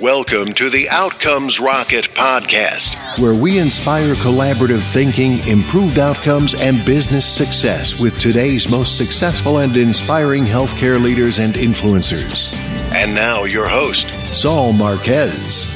[0.00, 7.26] Welcome to the Outcomes Rocket podcast, where we inspire collaborative thinking, improved outcomes, and business
[7.26, 12.54] success with today's most successful and inspiring healthcare leaders and influencers.
[12.92, 15.74] And now, your host, Saul Marquez.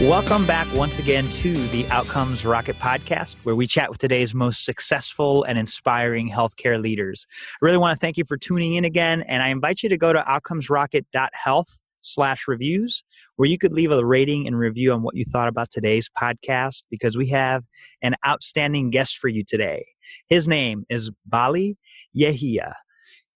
[0.00, 4.64] Welcome back once again to the Outcomes Rocket podcast, where we chat with today's most
[4.64, 7.26] successful and inspiring healthcare leaders.
[7.30, 9.96] I really want to thank you for tuning in again, and I invite you to
[9.96, 13.02] go to outcomesrocket.health slash reviews,
[13.36, 16.82] where you could leave a rating and review on what you thought about today's podcast,
[16.90, 17.64] because we have
[18.02, 19.84] an outstanding guest for you today.
[20.28, 21.76] His name is Baligh
[22.16, 22.74] Yehia.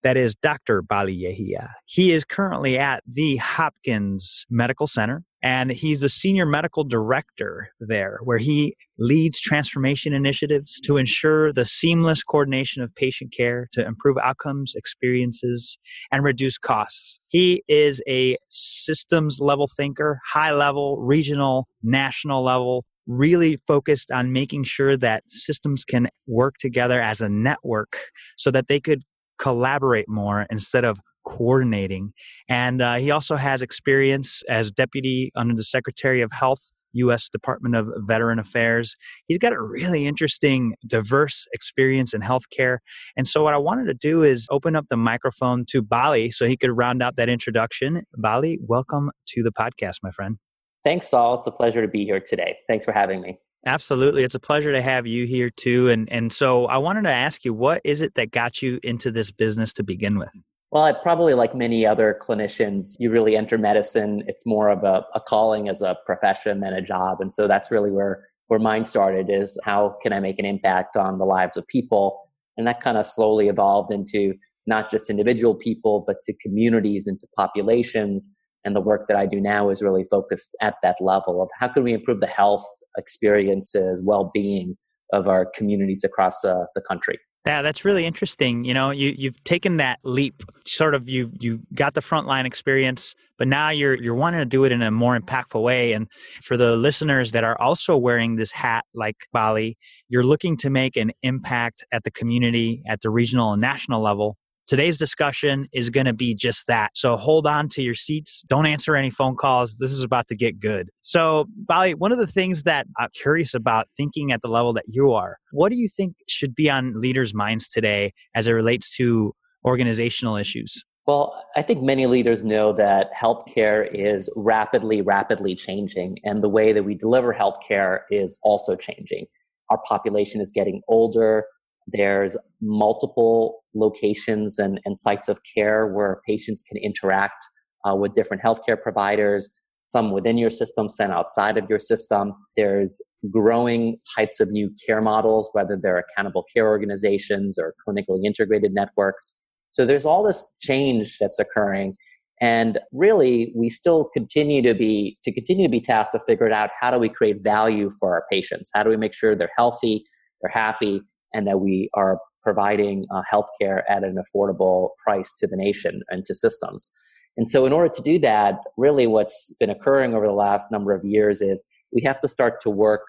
[0.04, 0.82] That is Dr.
[0.82, 1.70] Baligh Yehia.
[1.86, 8.18] He is currently at the Hopkins Medical Center and he's the senior medical director there,
[8.24, 14.16] where he leads transformation initiatives to ensure the seamless coordination of patient care to improve
[14.18, 15.78] outcomes, experiences,
[16.10, 17.20] and reduce costs.
[17.28, 24.64] He is a systems level thinker, high level, regional, national level, really focused on making
[24.64, 27.96] sure that systems can work together as a network
[28.36, 29.02] so that they could
[29.38, 32.12] collaborate more instead of coordinating.
[32.48, 36.60] And uh, he also has experience as deputy under the Secretary of Health
[36.94, 37.28] U.S.
[37.28, 38.96] Department of Veteran Affairs.
[39.26, 42.78] He's got a really interesting, diverse experience in healthcare.
[43.16, 46.46] And so, what I wanted to do is open up the microphone to Baligh so
[46.46, 48.02] he could round out that introduction.
[48.16, 50.38] Baligh, welcome to the podcast, my friend.
[50.82, 51.34] Thanks, Saul.
[51.34, 52.56] It's a pleasure to be here today.
[52.68, 53.38] Thanks for having me.
[53.66, 54.22] Absolutely.
[54.22, 55.90] It's a pleasure to have you here too.
[55.90, 59.10] And and so I wanted to ask you, what is it that got you into
[59.10, 60.30] this business to begin with?
[60.70, 64.22] Well, I probably like many other clinicians, you really enter medicine.
[64.26, 67.22] It's more of a, a calling as a profession than a job.
[67.22, 70.94] And so that's really where, where mine started is how can I make an impact
[70.94, 72.20] on the lives of people?
[72.58, 74.34] And that kind of slowly evolved into
[74.66, 78.36] not just individual people, but to communities and to populations.
[78.64, 81.68] And the work that I do now is really focused at that level of how
[81.68, 82.66] can we improve the health
[82.98, 84.76] experiences, well-being
[85.14, 87.18] of our communities across uh, the country.
[87.46, 88.64] Yeah, that's really interesting.
[88.64, 93.14] You know, you you've taken that leap, sort of you you got the frontline experience,
[93.38, 95.92] but now you're you're wanting to do it in a more impactful way.
[95.92, 96.08] And
[96.42, 99.76] for the listeners that are also wearing this hat like Baligh,
[100.08, 104.36] you're looking to make an impact at the community, at the regional and national level.
[104.68, 106.90] Today's discussion is going to be just that.
[106.94, 108.44] So hold on to your seats.
[108.48, 109.76] Don't answer any phone calls.
[109.76, 110.90] This is about to get good.
[111.00, 114.84] So, Baligh, one of the things that I'm curious about thinking at the level that
[114.86, 118.94] you are, what do you think should be on leaders' minds today as it relates
[118.96, 119.34] to
[119.64, 120.84] organizational issues?
[121.06, 126.74] Well, I think many leaders know that healthcare is rapidly, rapidly changing, and the way
[126.74, 129.24] that we deliver healthcare is also changing.
[129.70, 131.46] Our population is getting older.
[131.86, 137.44] There's multiple locations and, and sites of care where patients can interact
[137.88, 139.50] uh, with different healthcare providers,
[139.86, 142.34] some within your system, some outside of your system.
[142.56, 143.00] There's
[143.30, 149.42] growing types of new care models, whether they're accountable care organizations or clinically integrated networks.
[149.70, 151.96] So there's all this change that's occurring.
[152.40, 156.70] And really, we still continue to be to continue to be tasked to figure out
[156.80, 158.70] how do we create value for our patients?
[158.74, 160.04] How do we make sure they're healthy,
[160.40, 161.00] they're happy,
[161.34, 162.18] and that we are
[162.48, 166.90] providing uh, healthcare at an affordable price to the nation and to systems.
[167.36, 170.94] And so, in order to do that, really what's been occurring over the last number
[170.94, 173.02] of years is we have to start to work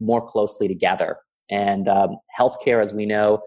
[0.00, 1.18] more closely together.
[1.50, 3.42] And um, healthcare, as we know,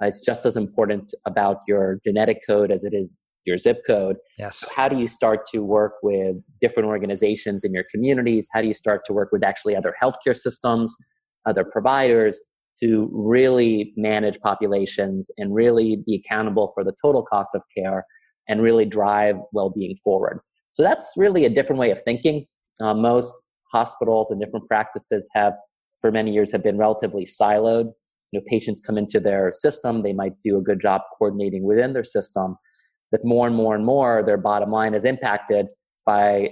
[0.00, 4.18] it's just as important about your genetic code as it is your zip code.
[4.38, 4.58] Yes.
[4.60, 8.46] So how do you start to work with different organizations in your communities?
[8.52, 10.94] How do you start to work with actually other healthcare systems,
[11.44, 12.40] other providers,
[12.82, 18.04] to really manage populations and really be accountable for the total cost of care
[18.48, 20.40] and really drive well-being forward.
[20.70, 22.46] So that's really a different way of thinking.
[22.80, 23.32] Uh, most
[23.72, 25.52] hospitals and different practices have,
[26.00, 27.92] for many years, have been relatively siloed.
[28.32, 31.92] You know, patients come into their system; they might do a good job coordinating within
[31.92, 32.56] their system,
[33.10, 35.66] but more and more and more, their bottom line is impacted
[36.06, 36.48] by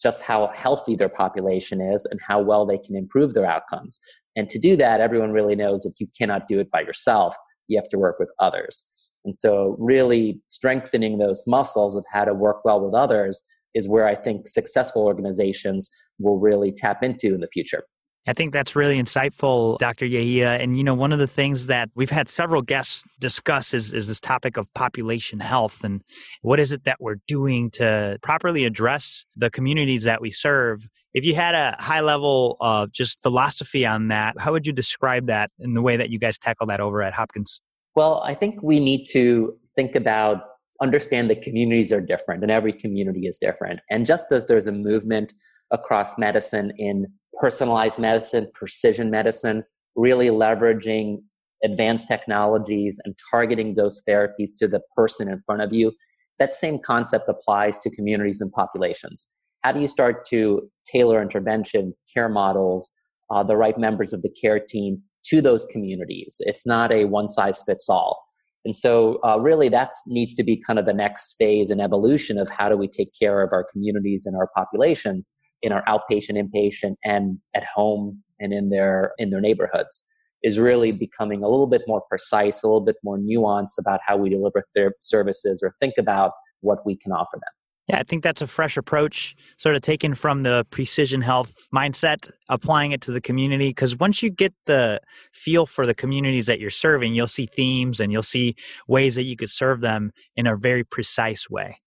[0.00, 3.98] just how healthy their population is and how well they can improve their outcomes.
[4.36, 7.34] And to do that, everyone really knows that you cannot do it by yourself.
[7.68, 8.86] You have to work with others.
[9.24, 13.42] And so, really strengthening those muscles of how to work well with others
[13.74, 17.82] is where I think successful organizations will really tap into in the future.
[18.26, 20.04] I think that's really insightful, Dr.
[20.04, 20.60] Yehia.
[20.60, 24.08] And you know, one of the things that we've had several guests discuss is, is
[24.08, 26.02] this topic of population health and
[26.42, 30.88] what is it that we're doing to properly address the communities that we serve.
[31.14, 35.26] If you had a high level of just philosophy on that, how would you describe
[35.28, 37.60] that in the way that you guys tackle that over at Hopkins?
[37.94, 40.42] Well, I think we need to think about
[40.82, 43.80] understand that communities are different and every community is different.
[43.90, 45.32] And just as there's a movement
[45.70, 47.06] across medicine in
[47.40, 49.64] personalized medicine, precision medicine,
[49.94, 51.18] really leveraging
[51.64, 55.92] advanced technologies and targeting those therapies to the person in front of you,
[56.38, 59.26] that same concept applies to communities and populations.
[59.62, 62.90] How do you start to tailor interventions, care models,
[63.30, 66.36] uh, the right members of the care team to those communities?
[66.40, 68.22] It's not a one size fits all.
[68.64, 72.36] And so, uh, really, that needs to be kind of the next phase and evolution
[72.36, 76.40] of how do we take care of our communities and our populations in our outpatient,
[76.40, 80.06] inpatient, and at home and in their in their neighborhoods
[80.42, 84.16] is really becoming a little bit more precise, a little bit more nuanced about how
[84.16, 87.42] we deliver their services or think about what we can offer them.
[87.88, 92.30] Yeah, I think that's a fresh approach, sort of taken from the precision health mindset,
[92.48, 93.68] applying it to the community.
[93.68, 95.00] Because once you get the
[95.32, 98.56] feel for the communities that you're serving, you'll see themes and you'll see
[98.88, 101.78] ways that you could serve them in a very precise way.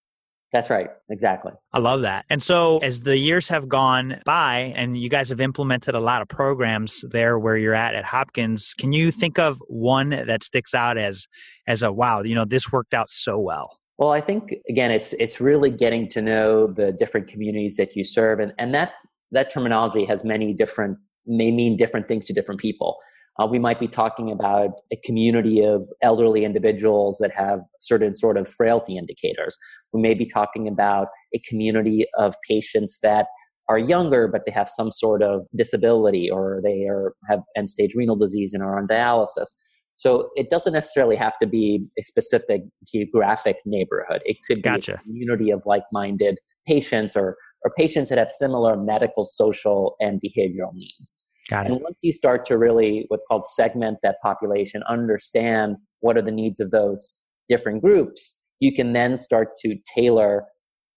[0.51, 0.89] That's right.
[1.11, 1.51] Exactly.
[1.73, 2.25] I love that.
[2.29, 6.23] And so, as the years have gone by and you guys have implemented a lot
[6.23, 10.73] of programs there where you're at at Hopkins, can you think of one that sticks
[10.73, 11.27] out as
[11.67, 13.77] as a wow, you know, this worked out so well?
[13.99, 18.03] Well, I think again, it's it's really getting to know the different communities that you
[18.03, 18.93] serve, and and that
[19.31, 20.97] that terminology has many different
[21.27, 22.97] may mean different things to different people.
[23.39, 28.37] Uh, we might be talking about a community of elderly individuals that have certain sort
[28.37, 29.57] of frailty indicators.
[29.93, 33.27] We may be talking about a community of patients that
[33.69, 37.93] are younger, but they have some sort of disability or they are, have end stage
[37.95, 39.47] renal disease and are on dialysis.
[39.95, 44.21] So it doesn't necessarily have to be a specific geographic neighborhood.
[44.25, 44.95] It could be gotcha.
[44.95, 50.73] a community of like-minded patients or or patients that have similar medical, social, and behavioral
[50.73, 51.25] needs.
[51.49, 56.21] Got and once you start to really what's called segment that population, understand what are
[56.21, 57.19] the needs of those
[57.49, 60.45] different groups, you can then start to tailor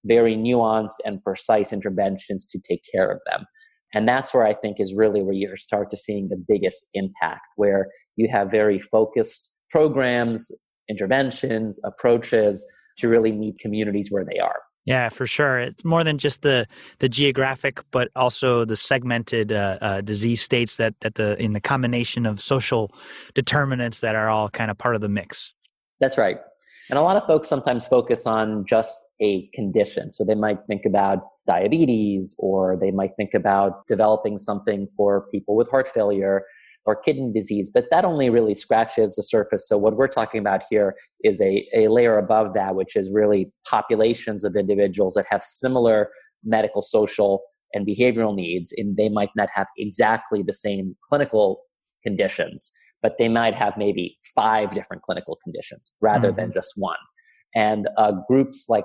[0.05, 3.47] very nuanced and precise interventions to take care of them.
[3.95, 7.43] And that's where I think is really where you start to seeing the biggest impact,
[7.57, 10.51] where you have very focused programs,
[10.89, 12.67] interventions, approaches
[12.99, 14.61] to really meet communities where they are.
[14.85, 15.61] Yeah, for sure.
[15.61, 16.67] It's more than just the
[16.99, 21.61] the geographic, but also the segmented uh, uh, disease states that that the in the
[21.61, 22.93] combination of social
[23.35, 25.53] determinants that are all kind of part of the mix.
[26.01, 26.39] That's right.
[26.91, 30.11] And a lot of folks sometimes focus on just a condition.
[30.11, 35.55] So they might think about diabetes or they might think about developing something for people
[35.55, 36.45] with heart failure
[36.85, 39.69] or kidney disease, but that only really scratches the surface.
[39.69, 43.53] So what we're talking about here is a, a layer above that, which is really
[43.69, 46.11] populations of individuals that have similar
[46.45, 47.43] medical, social,
[47.75, 51.63] and behavioral needs, and they might not have exactly the same clinical
[52.03, 52.71] conditions,
[53.01, 56.41] but they might have maybe five different clinical conditions rather mm-hmm.
[56.41, 56.99] than just one.
[57.55, 58.85] And uh, groups like,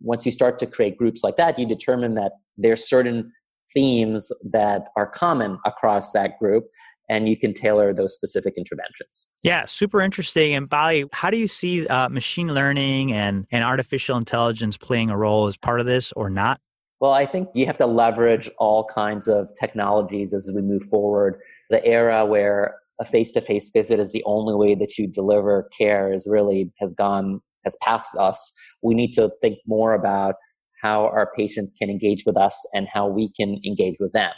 [0.00, 3.32] once you start to create groups like that, you determine that there's certain
[3.74, 6.64] themes that are common across that group
[7.08, 9.28] and you can tailor those specific interventions.
[9.42, 10.54] Yeah, super interesting.
[10.54, 15.16] And Baligh, how do you see uh, machine learning and, and artificial intelligence playing a
[15.16, 16.60] role as part of this or not?
[17.00, 21.40] Well, I think you have to leverage all kinds of technologies as we move forward.
[21.70, 26.26] The era where a face-to-face visit is the only way that you deliver care is
[26.28, 28.52] really has gone has passed us.
[28.82, 30.34] We need to think more about
[30.82, 34.32] how our patients can engage with us and how we can engage with them.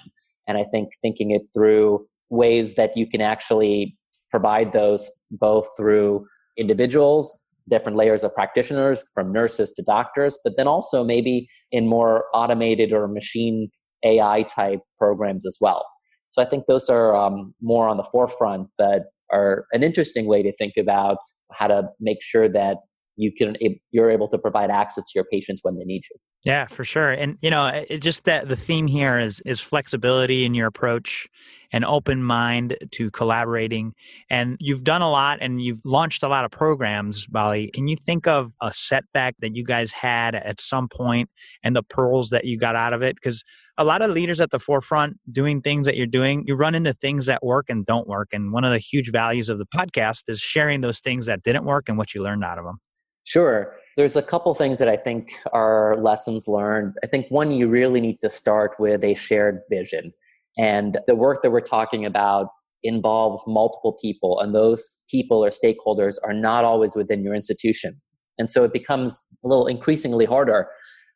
[0.46, 3.96] And I think thinking it through ways that you can actually
[4.30, 7.36] provide those both through individuals,
[7.68, 12.92] different layers of practitioners, from nurses to doctors, but then also maybe in more automated
[12.92, 13.68] or machine
[14.04, 15.84] AI type programs as well.
[16.30, 20.42] So I think those are um, more on the forefront, but are an interesting way
[20.42, 21.18] to think about
[21.52, 22.78] how to make sure that
[23.20, 23.56] you can
[23.90, 26.16] you're able to provide access to your patients when they need you.
[26.42, 27.10] Yeah, for sure.
[27.10, 31.28] And you know, it just that the theme here is is flexibility in your approach,
[31.72, 33.92] an open mind to collaborating.
[34.30, 37.72] And you've done a lot and you've launched a lot of programs, Baligh.
[37.72, 41.28] Can you think of a setback that you guys had at some point
[41.62, 43.16] and the pearls that you got out of it?
[43.16, 43.44] Because
[43.76, 46.92] a lot of leaders at the forefront doing things that you're doing, you run into
[46.94, 48.28] things that work and don't work.
[48.32, 51.64] And one of the huge values of the podcast is sharing those things that didn't
[51.64, 52.78] work and what you learned out of them.
[53.24, 53.74] Sure.
[53.96, 56.94] There's a couple things that I think are lessons learned.
[57.04, 60.12] I think one, you really need to start with a shared vision.
[60.58, 62.48] And the work that we're talking about
[62.82, 68.00] involves multiple people, and those people or stakeholders are not always within your institution.
[68.38, 70.66] And so it becomes a little increasingly harder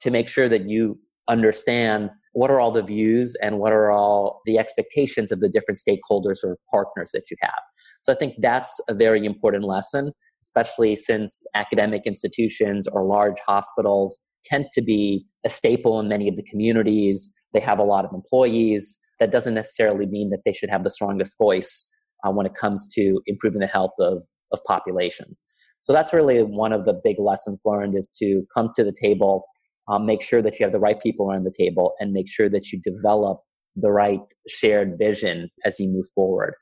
[0.03, 4.43] to make sure that you understand what are all the views and what are all
[4.45, 7.63] the expectations of the different stakeholders or partners that you have.
[8.03, 10.13] So I think that's a very important lesson
[10.45, 16.37] especially since academic institutions or large hospitals tend to be a staple in many of
[16.37, 17.33] the communities.
[17.55, 18.99] They have a lot of employees.
[19.21, 21.91] That doesn't necessarily mean that they should have the strongest voice
[22.25, 24.19] uh, when it comes to improving the health of,
[24.53, 25.47] of populations.
[25.81, 29.45] So that's really one of the big lessons learned is to come to the table,
[29.89, 32.51] um, make sure that you have the right people around the table, and make sure
[32.51, 33.39] that you develop
[33.77, 36.55] the right shared vision as you move forward.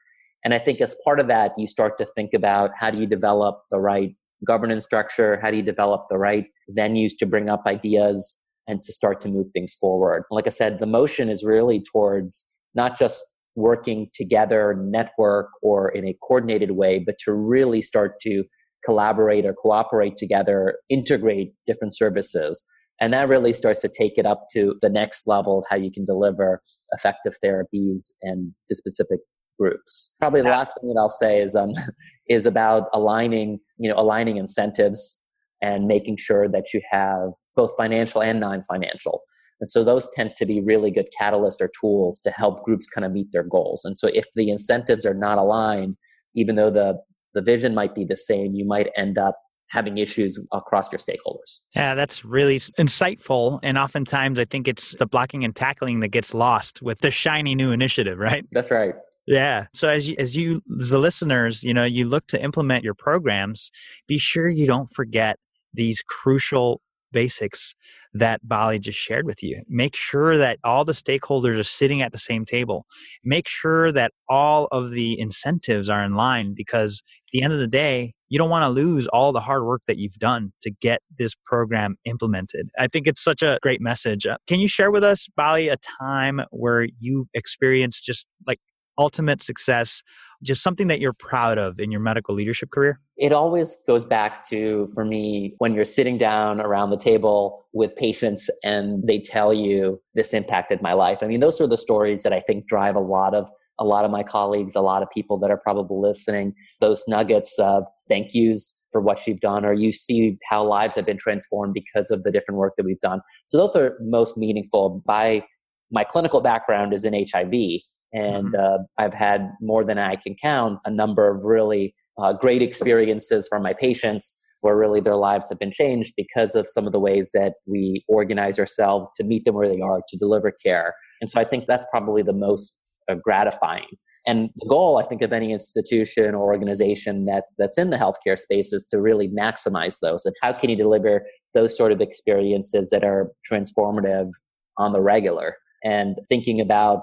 [0.45, 3.07] And I think as part of that, you start to think about how do you
[3.07, 4.15] develop the right
[4.47, 5.39] governance structure?
[5.41, 6.47] How do you develop the right
[6.77, 10.25] venues to bring up ideas and to start to move things forward?
[10.31, 12.45] Like I said, the motion is really towards
[12.75, 18.45] not just working together, network, or in a coordinated way, but to really start to
[18.85, 22.65] collaborate or cooperate together, integrate different services.
[23.01, 25.93] And that really starts to take it up to the next level of how you
[25.93, 29.21] can deliver effective therapies and to specific
[29.59, 30.17] groups.
[30.19, 31.73] Probably the last thing that I'll say is um,
[32.29, 35.21] is about aligning, you know, aligning incentives
[35.61, 39.23] and making sure that you have both financial and non-financial.
[39.61, 43.05] And so those tend to be really good catalysts or tools to help groups kind
[43.05, 43.85] of meet their goals.
[43.85, 45.97] And so if the incentives are not aligned,
[46.35, 46.99] even though the
[47.35, 49.39] the vision might be the same, you might end up
[49.71, 51.61] having issues across your stakeholders.
[51.75, 53.59] Yeah, that's really insightful.
[53.63, 57.55] And oftentimes I think it's the blocking and tackling that gets lost with the shiny
[57.55, 58.45] new initiative, right?
[58.53, 58.95] That's right.
[59.27, 59.67] Yeah.
[59.73, 62.95] So as you, as you, as the listeners, you know, you look to implement your
[62.95, 63.71] programs,
[64.09, 65.37] be sure you don't forget
[65.73, 66.81] these crucial
[67.13, 67.75] basics
[68.15, 69.63] that Baligh just shared with you.
[69.69, 72.87] Make sure that all the stakeholders are sitting at the same table.
[73.23, 77.59] Make sure that all of the incentives are in line because at the end of
[77.59, 80.71] the day, you don't want to lose all the hard work that you've done to
[80.71, 82.71] get this program implemented.
[82.79, 84.27] I think it's such a great message.
[84.27, 88.59] Uh, can you share with us, Baligh, a time where you experienced just like
[88.99, 90.03] ultimate success
[90.43, 92.99] just something that you're proud of in your medical leadership career?
[93.17, 97.95] It always goes back to, for me, when you're sitting down around the table with
[97.95, 101.19] patients and they tell you this impacted my life.
[101.23, 104.05] I mean, those are the stories that I think drive a lot of a lot
[104.05, 108.35] of my colleagues, a lot of people that are probably listening, those nuggets of thank
[108.35, 112.23] yous for what you've done, or you see how lives have been transformed because of
[112.23, 113.21] the different work that we've done.
[113.47, 115.03] So those are most meaningful.
[115.07, 115.45] By
[115.91, 117.81] my clinical background is in HIV,
[118.13, 118.83] and mm-hmm.
[118.83, 123.49] uh, I've had more than I can count a number of really uh, great experiences
[123.49, 127.01] from my patients where really their lives have been changed because of some of the
[127.01, 130.95] ways that we organize ourselves to meet them where they are to deliver care.
[131.21, 132.77] And so I think that's probably the most
[133.11, 133.87] uh, gratifying.
[134.25, 138.39] And the goal, I think, of any institution or organization that, that's in the healthcare
[138.39, 140.25] space is to really maximize those.
[140.25, 144.31] And how can you deliver those sort of experiences that are transformative
[144.79, 145.57] on the regular?
[145.83, 147.03] And thinking about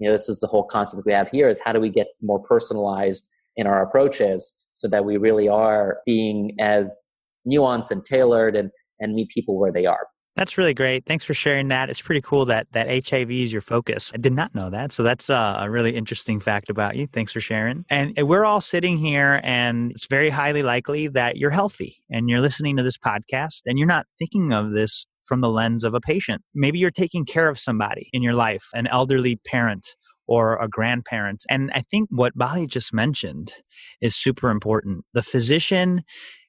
[0.00, 2.08] you know this is the whole concept we have here is how do we get
[2.20, 6.98] more personalized in our approaches so that we really are being as
[7.46, 11.04] nuanced and tailored and and meet people where they are that's really great.
[11.06, 11.90] Thanks for sharing that.
[11.90, 14.12] It's pretty cool that that HIV is your focus.
[14.14, 14.92] I did not know that.
[14.92, 17.08] So that's uh, a really interesting fact about you.
[17.12, 17.84] Thanks for sharing.
[17.90, 22.40] And we're all sitting here and it's very highly likely that you're healthy and you're
[22.40, 26.00] listening to this podcast and you're not thinking of this from the lens of a
[26.00, 26.42] patient.
[26.56, 29.94] Maybe you're taking care of somebody in your life, an elderly parent
[30.26, 31.44] or a grandparent.
[31.48, 33.52] And I think what Baligh just mentioned
[34.00, 35.04] is super important.
[35.14, 36.02] The physician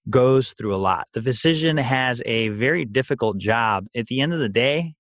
[0.10, 1.06] goes through a lot.
[1.14, 3.86] The physician has a very difficult job.
[3.96, 4.96] At the end of the day,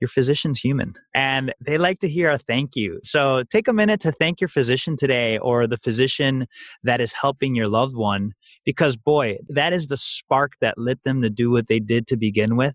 [0.00, 2.98] your physician's human and they like to hear a thank you.
[3.04, 6.46] So take a minute to thank your physician today or the physician
[6.82, 8.32] that is helping your loved one
[8.64, 12.16] because boy, that is the spark that lit them to do what they did to
[12.16, 12.74] begin with.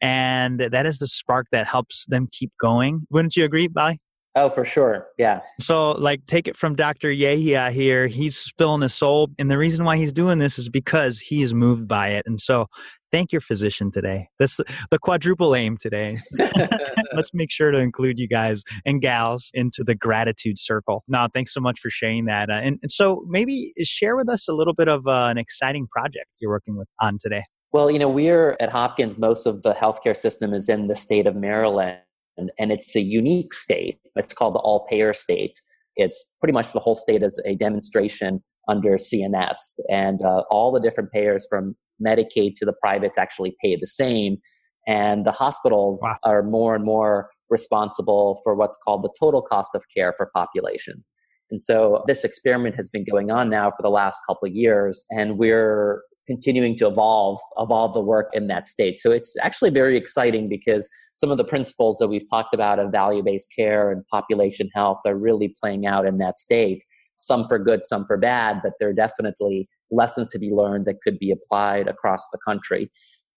[0.00, 3.06] And that is the spark that helps them keep going.
[3.10, 3.98] Wouldn't you agree, Baligh?
[4.36, 5.06] Oh, for sure.
[5.16, 5.42] Yeah.
[5.60, 7.08] So, like, take it from Dr.
[7.08, 8.08] Yehia here.
[8.08, 9.28] He's spilling his soul.
[9.38, 12.24] And the reason why he's doing this is because he is moved by it.
[12.26, 12.66] And so,
[13.12, 14.26] thank your physician today.
[14.40, 14.58] That's
[14.90, 16.18] the quadruple aim today.
[17.14, 21.04] Let's make sure to include you guys and gals into the gratitude circle.
[21.06, 22.50] Now, thanks so much for sharing that.
[22.50, 25.86] Uh, and, and, so, maybe share with us a little bit of uh, an exciting
[25.86, 27.44] project you're working with on today.
[27.74, 31.26] Well, you know, we're at Hopkins, most of the healthcare system is in the state
[31.26, 31.98] of Maryland,
[32.36, 33.98] and, and it's a unique state.
[34.14, 35.58] It's called the all payer state.
[35.96, 39.56] It's pretty much the whole state as a demonstration under CMS,
[39.90, 44.36] and uh, all the different payers from Medicaid to the privates actually pay the same.
[44.86, 46.16] And the hospitals wow.
[46.22, 51.12] are more and more responsible for what's called the total cost of care for populations.
[51.50, 55.04] And so this experiment has been going on now for the last couple of years,
[55.10, 59.96] and we're continuing to evolve evolve the work in that state so it's actually very
[59.96, 64.68] exciting because some of the principles that we've talked about of value-based care and population
[64.74, 66.82] health are really playing out in that state
[67.16, 71.00] some for good some for bad but there are definitely lessons to be learned that
[71.02, 72.90] could be applied across the country.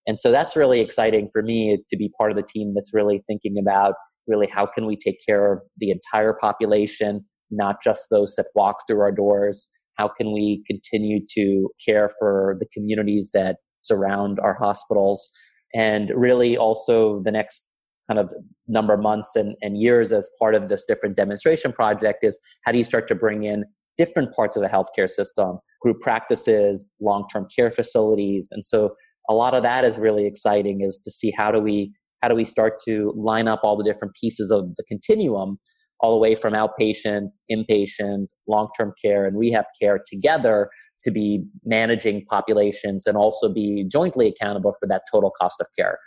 [0.06, 3.24] And so that's really exciting for me to be part of the team that's really
[3.28, 3.96] thinking about
[4.28, 8.84] really how can we take care of the entire population, not just those that walk
[8.88, 9.68] through our doors.
[9.98, 15.30] How can we continue to care for the communities that surround our hospitals?
[15.74, 17.70] And really also the next
[18.08, 18.30] kind of
[18.68, 22.72] number of months and, and years as part of this different demonstration project is how
[22.72, 23.66] do you start to bring in
[23.98, 28.50] different parts of the healthcare system, group practices, long-term care facilities.
[28.52, 28.92] And so
[29.30, 32.36] a lot of that is really exciting is to see how do we how do
[32.36, 35.60] we start to line up all the different pieces of the continuum
[36.00, 40.70] all the way from outpatient, inpatient, long-term care and rehab care together
[41.04, 46.00] to be managing populations and also be jointly accountable for that total cost of care.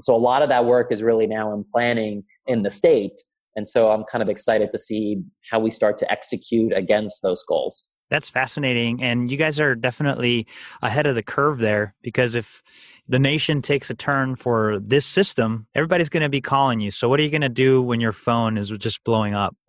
[0.00, 3.20] So a lot of that work is really now in planning in the state.
[3.56, 7.42] And so I'm kind of excited to see how we start to execute against those
[7.48, 7.90] goals.
[8.10, 9.02] That's fascinating.
[9.02, 10.46] And you guys are definitely
[10.82, 12.62] ahead of the curve there because if
[13.08, 16.90] the nation takes a turn for this system, everybody's going to be calling you.
[16.90, 19.56] So, what are you going to do when your phone is just blowing up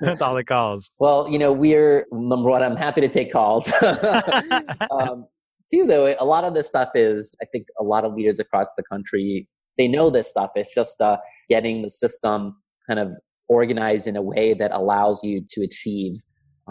[0.00, 0.90] with all the calls?
[0.98, 3.72] Well, you know, we're number one, I'm happy to take calls.
[3.82, 5.26] um,
[5.70, 8.74] two, though, a lot of this stuff is, I think a lot of leaders across
[8.74, 10.50] the country, they know this stuff.
[10.56, 12.56] It's just uh, getting the system
[12.88, 13.12] kind of
[13.48, 16.20] organized in a way that allows you to achieve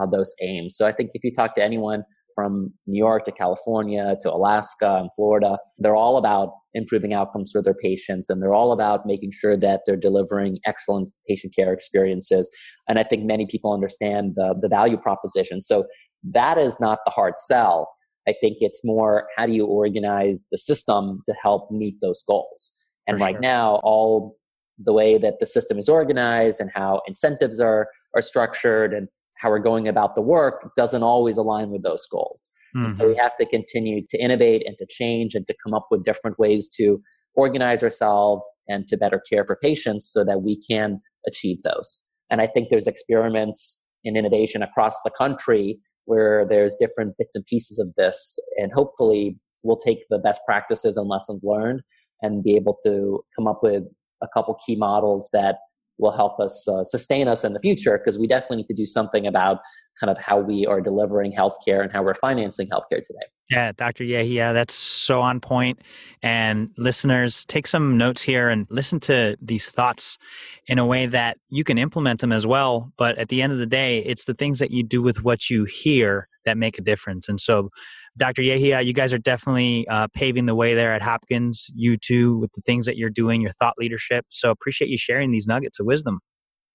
[0.00, 0.76] uh, those aims.
[0.76, 2.02] So I think if you talk to anyone
[2.34, 7.60] from New York to California to Alaska and Florida, they're all about improving outcomes for
[7.60, 12.48] their patients and they're all about making sure that they're delivering excellent patient care experiences.
[12.88, 15.60] And I think many people understand the, the value proposition.
[15.60, 15.86] So
[16.32, 17.88] that is not the hard sell.
[18.28, 22.72] I think it's more how do you organize the system to help meet those goals?
[23.08, 23.40] And for right sure.
[23.40, 24.36] now, all
[24.78, 29.08] the way that the system is organized and how incentives are are structured and
[29.38, 32.50] how we're going about the work doesn't always align with those goals.
[32.76, 32.90] Mm-hmm.
[32.90, 36.04] so we have to continue to innovate and to change and to come up with
[36.04, 37.00] different ways to
[37.34, 42.08] organize ourselves and to better care for patients so that we can achieve those.
[42.30, 47.44] And I think there's experiments in innovation across the country where there's different bits and
[47.46, 48.38] pieces of this.
[48.56, 51.80] And hopefully we'll take the best practices and lessons learned
[52.22, 53.84] and be able to come up with
[54.22, 55.56] a couple key models that
[55.98, 58.86] will help us uh, sustain us in the future because we definitely need to do
[58.86, 59.58] something about
[59.98, 63.26] kind of how we are delivering healthcare and how we're financing healthcare today.
[63.50, 64.04] Yeah, Dr.
[64.04, 65.80] Yehia, that's so on point.
[66.22, 70.18] And listeners, take some notes here and listen to these thoughts
[70.66, 72.92] in a way that you can implement them as well.
[72.96, 75.50] But at the end of the day, it's the things that you do with what
[75.50, 77.28] you hear that make a difference.
[77.28, 77.68] And so
[78.16, 78.42] Dr.
[78.42, 81.66] Yehia, you guys are definitely uh, paving the way there at Hopkins.
[81.74, 84.24] You too, with the things that you're doing, your thought leadership.
[84.30, 86.20] So appreciate you sharing these nuggets of wisdom.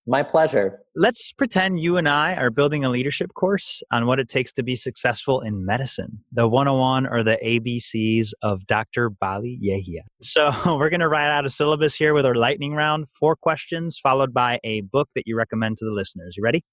[0.05, 0.81] My pleasure.
[0.97, 4.63] Let's pretend you and I are building a leadership course on what it takes to
[4.63, 9.09] be successful in medicine, the 101 or the ABCs of Dr.
[9.09, 10.01] Baligh Yehia.
[10.21, 13.97] So we're going to write out a syllabus here with our lightning round, four questions,
[13.97, 16.35] followed by a book that you recommend to the listeners.
[16.35, 16.65] You ready?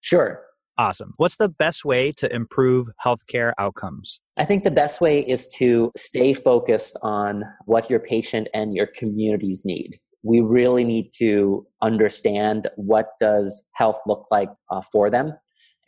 [0.00, 0.40] Sure.
[0.78, 1.12] Awesome.
[1.16, 4.20] What's the best way to improve healthcare outcomes?
[4.36, 8.86] I think the best way is to stay focused on what your patient and your
[8.86, 9.98] communities need.
[10.22, 15.34] We really need to understand what does health look like uh, for them.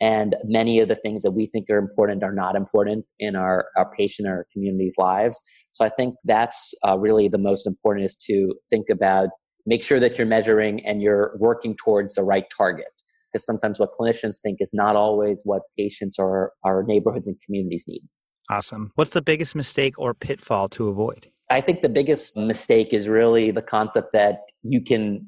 [0.01, 3.67] And many of the things that we think are important are not important in our,
[3.77, 5.41] our patient or our community's lives.
[5.71, 9.29] So I think that's uh, really the most important is to think about,
[9.65, 12.87] make sure that you're measuring and you're working towards the right target
[13.33, 17.85] because sometimes what clinicians think is not always what patients or our neighborhoods and communities
[17.87, 18.01] need.
[18.49, 18.91] Awesome.
[18.95, 21.27] What's the biggest mistake or pitfall to avoid?
[21.49, 25.27] I think the biggest mistake is really the concept that you can,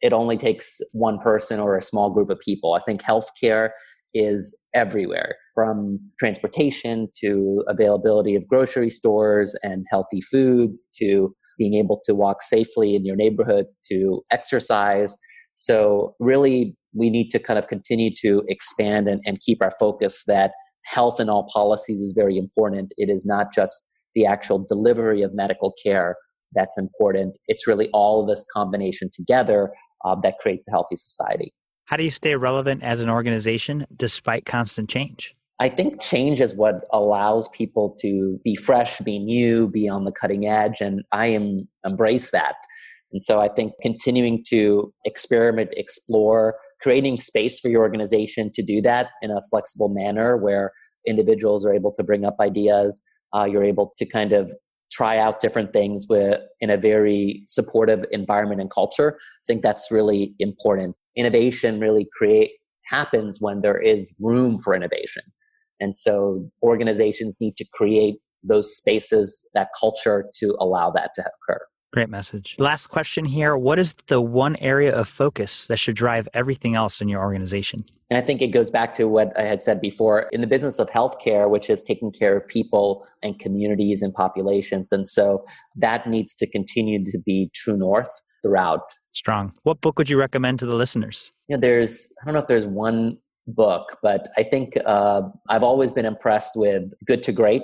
[0.00, 2.74] it only takes one person or a small group of people.
[2.74, 3.70] I think healthcare
[4.14, 12.00] is everywhere from transportation to availability of grocery stores and healthy foods to being able
[12.04, 15.16] to walk safely in your neighborhood to exercise.
[15.54, 20.22] So, really, we need to kind of continue to expand and, and keep our focus
[20.26, 20.52] that
[20.84, 22.92] health in all policies is very important.
[22.96, 26.16] It is not just the actual delivery of medical care
[26.54, 27.36] that's important.
[27.48, 29.70] It's really all of this combination together
[30.04, 31.52] uh, that creates a healthy society.
[31.86, 35.34] How do you stay relevant as an organization despite constant change?
[35.58, 40.12] I think change is what allows people to be fresh, be new, be on the
[40.12, 42.56] cutting edge, and I am embrace that.
[43.12, 46.56] And so I think continuing to experiment, explore,
[46.86, 50.72] creating space for your organization to do that in a flexible manner where
[51.06, 53.02] individuals are able to bring up ideas
[53.34, 54.52] uh, you're able to kind of
[54.90, 59.18] try out different things with in a very supportive environment and culture.
[59.18, 60.96] I think that's really important.
[61.16, 62.52] Innovation really create
[62.84, 65.24] happens when there is room for innovation.
[65.80, 71.60] And so organizations need to create those spaces, that culture to allow that to occur.
[71.92, 72.56] Great message.
[72.58, 73.56] Last question here.
[73.56, 77.84] What is the one area of focus that should drive everything else in your organization?
[78.10, 80.78] And I think it goes back to what I had said before in the business
[80.78, 84.92] of healthcare, which is taking care of people and communities and populations.
[84.92, 85.44] And so
[85.76, 88.10] that needs to continue to be true north
[88.42, 88.82] throughout.
[89.12, 89.54] Strong.
[89.62, 91.32] What book would you recommend to the listeners?
[91.48, 95.62] You know, there's, I don't know if there's one book, but I think uh, I've
[95.62, 97.62] always been impressed with Good to Great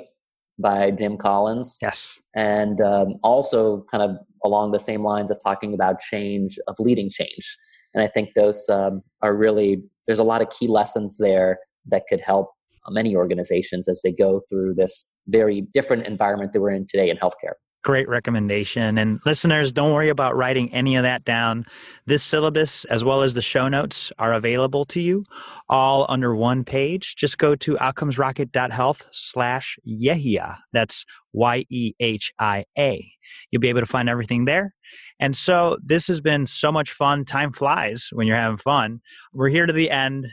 [0.58, 1.78] by Jim Collins.
[1.80, 2.20] Yes.
[2.34, 7.10] And um, also, kind of along the same lines of talking about change, of leading
[7.10, 7.56] change.
[7.94, 12.04] And I think those um, are really, there's a lot of key lessons there that
[12.08, 12.50] could help
[12.88, 17.16] many organizations as they go through this very different environment that we're in today in
[17.16, 17.54] healthcare.
[17.84, 18.96] Great recommendation.
[18.96, 21.64] And listeners, don't worry about writing any of that down.
[22.06, 25.24] This syllabus, as well as the show notes, are available to you
[25.68, 27.16] all under one page.
[27.16, 30.58] Just go to outcomesrocket.health slash Yehia.
[30.72, 33.04] That's Y E H I A.
[33.50, 34.74] You'll be able to find everything there.
[35.18, 37.24] And so this has been so much fun.
[37.24, 39.00] Time flies when you're having fun.
[39.32, 40.26] We're here to the end.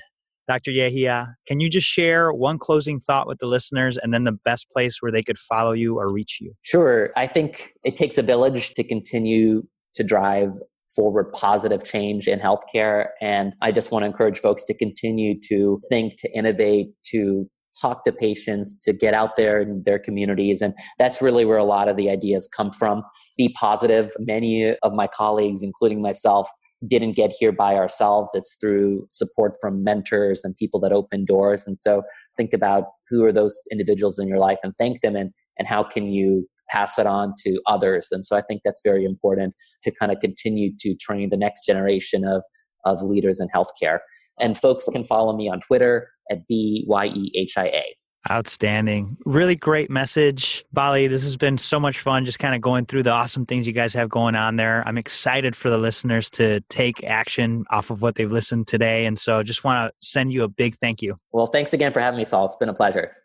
[0.49, 0.71] Dr.
[0.71, 4.67] Yehia, can you just share one closing thought with the listeners and then the best
[4.71, 6.53] place where they could follow you or reach you?
[6.63, 7.11] Sure.
[7.15, 9.61] I think it takes a village to continue
[9.93, 10.49] to drive
[10.95, 13.09] forward positive change in healthcare.
[13.21, 17.47] And I just want to encourage folks to continue to think, to innovate, to
[17.79, 20.63] talk to patients, to get out there in their communities.
[20.63, 23.03] And that's really where a lot of the ideas come from.
[23.37, 24.11] Be positive.
[24.17, 26.49] Many of my colleagues, including myself,
[26.87, 28.31] didn't get here by ourselves.
[28.33, 31.65] It's through support from mentors and people that open doors.
[31.67, 32.03] And so
[32.37, 35.83] think about who are those individuals in your life and thank them and, and how
[35.83, 38.09] can you pass it on to others.
[38.11, 41.65] And so I think that's very important to kind of continue to train the next
[41.65, 42.43] generation of,
[42.85, 43.99] of leaders in healthcare.
[44.39, 47.83] And folks can follow me on Twitter at BYEHIA.
[48.31, 49.17] Outstanding.
[49.25, 50.63] Really great message.
[50.75, 53.65] Baligh, this has been so much fun just kind of going through the awesome things
[53.65, 54.83] you guys have going on there.
[54.87, 59.05] I'm excited for the listeners to take action off of what they've listened today.
[59.05, 61.19] And so just want to send you a big thank you.
[61.31, 62.45] Well, thanks again for having me, Saul.
[62.45, 63.15] It's been a pleasure.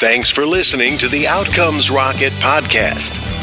[0.00, 3.29] Thanks for listening to the Outcomes Rocket podcast.